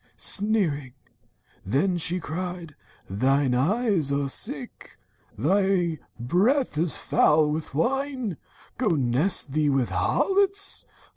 [0.17, 0.93] Sneering
[1.63, 2.75] then, she cried:
[3.07, 4.97] 'Thine eyes are sick!
[5.37, 8.37] Thy breath is foul with wine!
[8.79, 10.85] Go nest thee with thy harlots!